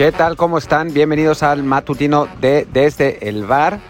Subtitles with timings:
[0.00, 0.34] ¿Qué tal?
[0.38, 0.94] ¿Cómo están?
[0.94, 3.80] Bienvenidos al matutino de Desde el Bar.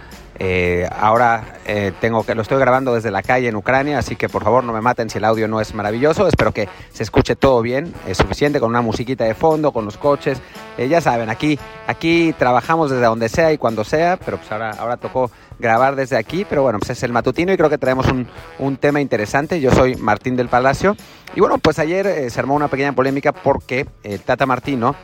[0.40, 4.28] Eh, ahora eh, tengo que lo estoy grabando desde la calle en Ucrania, así que
[4.28, 6.27] por favor no me maten si el audio no es maravilloso.
[6.27, 9.98] Espero que se escuche todo bien, es suficiente con una musiquita de fondo, con los
[9.98, 10.42] coches.
[10.78, 14.72] Eh, ya saben, aquí aquí trabajamos desde donde sea y cuando sea, pero pues ahora
[14.80, 15.30] ahora tocó
[15.61, 18.27] grabar desde aquí, pero bueno, pues es el matutino y creo que traemos un,
[18.58, 19.61] un tema interesante.
[19.61, 20.97] Yo soy Martín del Palacio
[21.36, 24.97] y bueno, pues ayer se armó una pequeña polémica porque el Tata Martino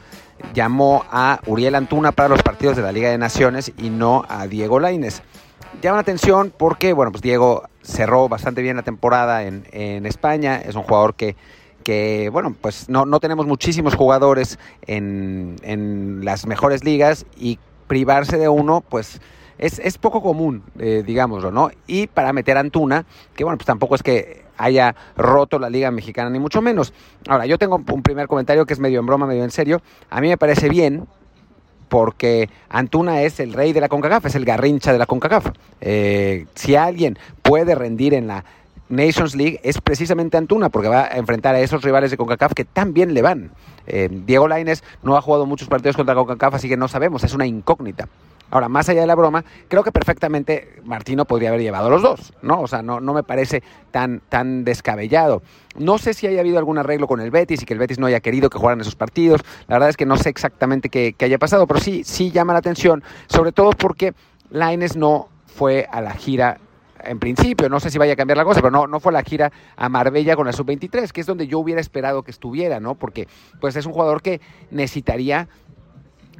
[0.55, 4.47] llamó a Uriel Antuna para los partidos de la Liga de Naciones y no a
[4.47, 5.23] Diego Laines.
[5.83, 10.57] Llama la atención porque, bueno, pues Diego cerró bastante bien la temporada en, en España,
[10.57, 11.37] es un jugador que,
[11.85, 18.39] que bueno, pues no, no tenemos muchísimos jugadores en, en, las mejores ligas y privarse
[18.39, 19.21] de uno, pues
[19.59, 21.71] es, es poco común, eh, digámoslo, ¿no?
[21.87, 25.91] Y para meter a Antuna, que bueno, pues tampoco es que haya roto la Liga
[25.91, 26.93] Mexicana, ni mucho menos.
[27.29, 29.83] Ahora, yo tengo un primer comentario que es medio en broma, medio en serio.
[30.11, 31.07] A mí me parece bien
[31.89, 35.53] porque Antuna es el rey de la CONCACAF, es el garrincha de la CONCACAF.
[35.81, 38.45] Eh, si alguien puede rendir en la
[38.89, 42.65] Nations League es precisamente Antuna, porque va a enfrentar a esos rivales de CONCACAF que
[42.65, 43.51] también le van.
[43.87, 47.35] Eh, Diego Laines no ha jugado muchos partidos contra CONCACAF, así que no sabemos, es
[47.35, 48.09] una incógnita.
[48.51, 52.33] Ahora, más allá de la broma, creo que perfectamente Martino podría haber llevado los dos,
[52.43, 52.61] ¿no?
[52.61, 55.43] O sea, no, no me parece tan, tan descabellado.
[55.77, 58.07] No sé si haya habido algún arreglo con el Betis y que el Betis no
[58.07, 59.43] haya querido que jugaran esos partidos.
[59.67, 62.61] La verdad es que no sé exactamente qué, haya pasado, pero sí, sí llama la
[62.61, 64.15] atención, sobre todo porque
[64.51, 66.59] Laines no fue a la gira
[67.05, 69.23] en principio, no sé si vaya a cambiar la cosa, pero no, no fue la
[69.23, 72.95] gira a Marbella con la sub-23, que es donde yo hubiera esperado que estuviera, ¿no?
[72.95, 73.29] Porque
[73.61, 75.49] pues es un jugador que necesitaría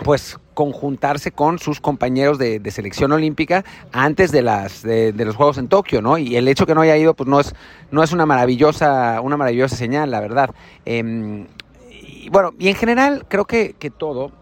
[0.05, 5.59] pues conjuntarse con sus compañeros de, de selección olímpica antes de las de, los Juegos
[5.59, 6.19] en Tokio, ¿no?
[6.19, 7.55] Y el hecho que no haya ido, pues no es
[7.91, 10.51] no es una maravillosa una maravillosa señal, la verdad.
[10.85, 11.47] Eh,
[11.91, 14.33] y bueno, y en general creo que, que todo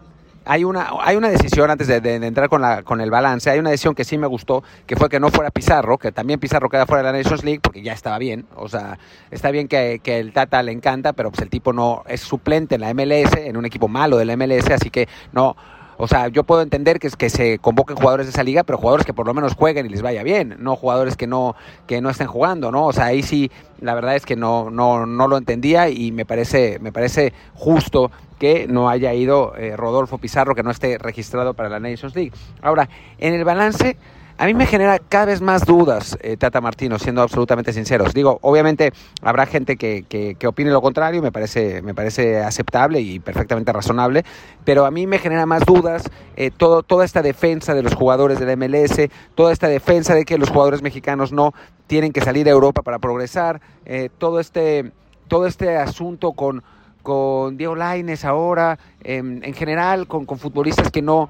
[0.45, 3.71] hay una, hay una decisión antes de, entrar con, la, con el balance, hay una
[3.71, 6.85] decisión que sí me gustó, que fue que no fuera Pizarro, que también Pizarro queda
[6.85, 8.97] fuera de la Nations League, porque ya estaba bien, o sea,
[9.31, 12.75] está bien que, que el Tata le encanta, pero pues el tipo no es suplente
[12.75, 15.55] en la MLS, en un equipo malo de la MLS, así que no,
[15.97, 19.05] o sea, yo puedo entender que, que se convoquen jugadores de esa liga, pero jugadores
[19.05, 21.55] que por lo menos jueguen y les vaya bien, no jugadores que no,
[21.87, 22.85] que no estén jugando, ¿no?
[22.85, 26.25] O sea, ahí sí, la verdad es que no, no, no lo entendía y me
[26.25, 31.53] parece, me parece justo que no haya ido eh, Rodolfo Pizarro, que no esté registrado
[31.53, 32.33] para la Nations League.
[32.61, 33.97] Ahora, en el balance,
[34.37, 38.13] a mí me genera cada vez más dudas, eh, Tata Martino, siendo absolutamente sinceros.
[38.13, 38.91] Digo, obviamente
[39.21, 43.71] habrá gente que, que, que, opine lo contrario, me parece, me parece aceptable y perfectamente
[43.71, 44.25] razonable,
[44.65, 48.39] pero a mí me genera más dudas eh, todo, toda esta defensa de los jugadores
[48.39, 51.53] del MLS, toda esta defensa de que los jugadores mexicanos no
[51.87, 54.91] tienen que salir a Europa para progresar, eh, todo, este,
[55.29, 56.61] todo este asunto con,
[57.03, 61.29] con Diego Laines ahora, en general con, con futbolistas que no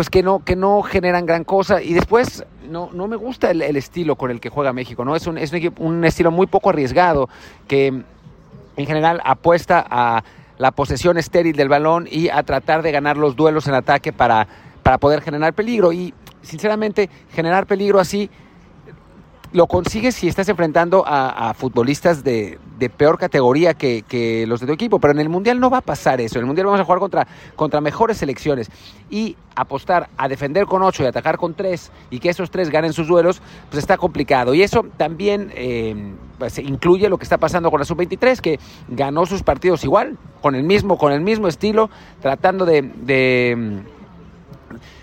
[0.00, 1.82] pues que no, que no generan gran cosa.
[1.82, 5.14] Y después no, no me gusta el, estilo con el que juega México, ¿no?
[5.14, 7.28] Es un, es un, un estilo muy poco arriesgado
[7.68, 10.24] que en general apuesta a
[10.56, 14.48] la posesión estéril del balón y a tratar de ganar los duelos en ataque para,
[14.82, 15.92] para poder generar peligro.
[15.92, 18.30] Y sinceramente, generar peligro así
[19.52, 24.66] lo consigues si estás enfrentando a, a futbolistas de, de, peor categoría que, los de
[24.66, 26.38] tu equipo, pero en el Mundial no va a pasar eso.
[26.38, 28.70] En el Mundial vamos a jugar contra, contra mejores selecciones
[29.10, 32.92] y apostar a defender con 8 y atacar con 3 y que esos tres ganen
[32.92, 34.54] sus duelos, pues está complicado.
[34.54, 38.58] Y eso también eh, pues incluye lo que está pasando con la Sub-23, que
[38.88, 43.82] ganó sus partidos igual, con el mismo, con el mismo estilo, tratando de, de,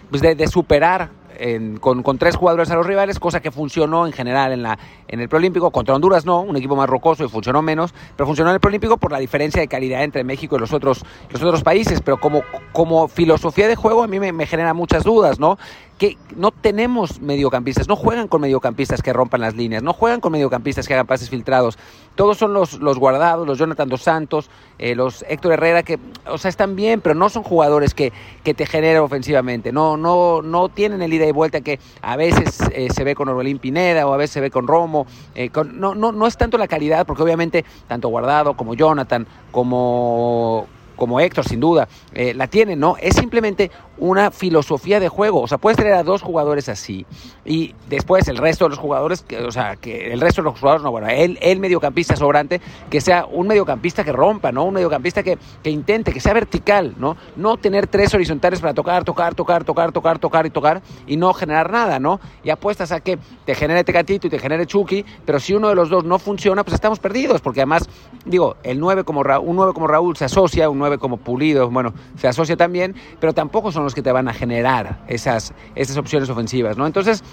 [0.09, 4.13] pues de superar en, con, con, tres jugadores a los rivales, cosa que funcionó en
[4.13, 4.77] general en, la,
[5.07, 5.71] en el preolímpico.
[5.71, 8.97] Contra Honduras no, un equipo más rocoso y funcionó menos, pero funcionó en el preolímpico
[8.97, 12.01] por la diferencia de calidad entre México y los otros, los otros países.
[12.01, 12.41] Pero como,
[12.71, 15.57] como filosofía de juego a mí me, me genera muchas dudas, ¿no?
[15.97, 20.31] Que no tenemos mediocampistas, no juegan con mediocampistas que rompan las líneas, no juegan con
[20.31, 21.77] mediocampistas que hagan pases filtrados.
[22.15, 26.37] Todos son los, los guardados, los Jonathan Dos Santos, eh, los Héctor Herrera, que, o
[26.37, 28.13] sea, están bien, pero no son jugadores que,
[28.43, 29.71] que te generan ofensivamente.
[29.71, 33.27] No, no, no tienen el ida y vuelta que a veces eh, se ve con
[33.29, 35.07] Orbelín Pineda o a veces se ve con Romo.
[35.33, 40.67] Eh, no, no, no es tanto la calidad, porque obviamente tanto Guardado como Jonathan, como
[40.95, 42.95] como Héctor, sin duda, la tienen, ¿no?
[42.99, 45.41] Es simplemente una filosofía de juego.
[45.41, 47.05] O sea, puedes tener a dos jugadores así
[47.45, 50.83] y después el resto de los jugadores, o sea, que el resto de los jugadores,
[50.83, 52.59] no, bueno, el, el mediocampista sobrante,
[52.89, 54.65] que sea un mediocampista que rompa, ¿no?
[54.65, 57.15] Un mediocampista que, que intente, que sea vertical, ¿no?
[57.35, 61.33] No tener tres horizontales para tocar, tocar, tocar, tocar, tocar, tocar y tocar y no
[61.33, 62.19] generar nada, ¿no?
[62.43, 65.75] Y apuestas a que te genere Tecatito y te genere Chucky, pero si uno de
[65.75, 67.87] los dos no funciona, pues estamos perdidos, porque además,
[68.25, 71.17] digo, el 9 como Ra un 9 como Raúl se asocia, un 9 9 como
[71.17, 75.97] Pulido, bueno, se asocia también, pero tampoco son que te van a generar esas, esas
[75.97, 76.85] opciones ofensivas, ¿no?
[76.85, 77.23] Entonces,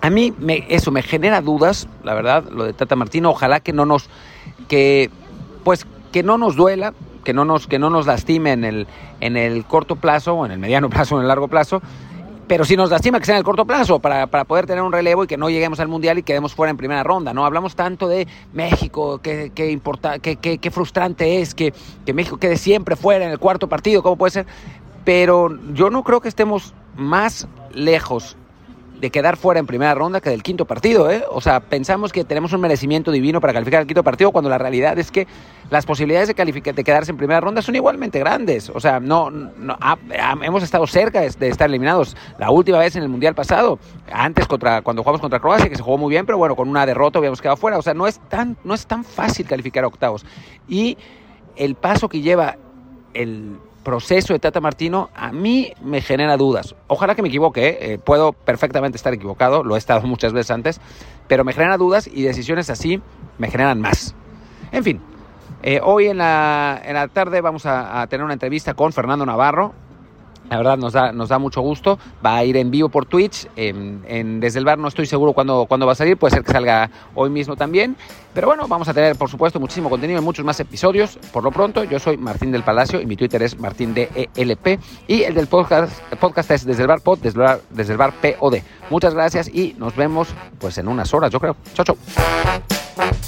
[0.00, 3.72] a mí me, eso me genera dudas, la verdad, lo de Tata Martino, ojalá que
[3.72, 4.08] no nos,
[4.68, 5.10] que,
[5.64, 6.94] pues, que no nos duela,
[7.24, 8.86] que no nos, que no nos lastime en el,
[9.20, 11.82] en el corto plazo, o en el mediano plazo, o en el largo plazo,
[12.48, 14.90] pero si nos lastima que sea en el corto plazo para, para, poder tener un
[14.90, 17.44] relevo y que no lleguemos al Mundial y quedemos fuera en primera ronda, ¿no?
[17.44, 21.74] Hablamos tanto de México, que, que, importa, que, que, que frustrante es que,
[22.06, 24.46] que México quede siempre fuera en el cuarto partido, ¿cómo puede ser?
[25.04, 28.36] Pero yo no creo que estemos más lejos
[29.00, 31.24] de quedar fuera en primera ronda que del quinto partido, ¿eh?
[31.30, 34.58] O sea, pensamos que tenemos un merecimiento divino para calificar el quinto partido cuando la
[34.58, 35.26] realidad es que
[35.70, 36.34] las posibilidades de,
[36.72, 38.70] de quedarse en primera ronda son igualmente grandes.
[38.70, 39.78] O sea, no, no
[40.42, 42.16] hemos estado cerca de, de, estar eliminados.
[42.38, 43.78] La última vez en el Mundial pasado,
[44.10, 46.84] antes contra cuando jugamos contra Croacia, que se jugó muy bien, pero bueno, con una
[46.84, 47.78] derrota habíamos quedado fuera.
[47.78, 50.26] O sea, no es tan, no es tan fácil calificar a octavos.
[50.66, 50.98] Y
[51.56, 52.56] el paso que lleva
[53.14, 53.58] el
[53.88, 56.74] proceso de Tata Martino a mí me genera dudas.
[56.88, 57.78] Ojalá que me equivoque, ¿eh?
[57.80, 60.78] Eh, puedo perfectamente estar equivocado, lo he estado muchas veces antes,
[61.26, 63.00] pero me genera dudas y decisiones así
[63.38, 64.14] me generan más.
[64.72, 65.00] En fin,
[65.62, 69.24] eh, hoy en la, en la tarde vamos a, a tener una entrevista con Fernando
[69.24, 69.72] Navarro,
[70.50, 71.98] la verdad nos da, nos da mucho gusto.
[72.24, 73.48] Va a ir en vivo por Twitch.
[73.56, 76.16] En, desde el bar no estoy seguro cuándo, cuándo va a salir.
[76.16, 77.96] Puede ser que salga hoy mismo también.
[78.34, 81.18] Pero bueno, vamos a tener, por supuesto, muchísimo contenido y muchos más episodios.
[81.32, 84.80] Por lo pronto, yo soy Martín del Palacio y mi Twitter es Martín DELP.
[85.06, 87.98] Y el del podcast, podcast es desde el bar pod, desde el bar, desde el
[87.98, 88.58] bar POD.
[88.90, 90.28] Muchas gracias y nos vemos
[90.58, 91.56] pues en unas horas, yo creo.
[91.74, 93.27] Chao, chao.